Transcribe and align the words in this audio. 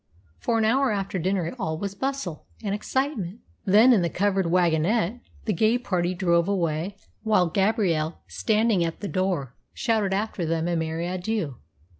For 0.39 0.57
an 0.57 0.65
hour 0.65 0.91
after 0.91 1.19
dinner 1.19 1.55
all 1.59 1.77
was 1.77 1.93
bustle 1.93 2.47
and 2.63 2.73
excitement; 2.73 3.41
then, 3.65 3.93
in 3.93 4.01
the 4.01 4.09
covered 4.09 4.47
wagonette, 4.47 5.19
the 5.45 5.53
gay 5.53 5.77
party 5.77 6.15
drove 6.15 6.47
away, 6.47 6.95
while 7.21 7.45
Gabrielle, 7.51 8.17
standing 8.27 8.83
at 8.83 9.01
the 9.01 9.07
door, 9.07 9.53
shouted 9.75 10.11
after 10.11 10.43
them 10.43 10.67
a 10.67 10.75
merry 10.75 11.05
adieu. 11.05 11.57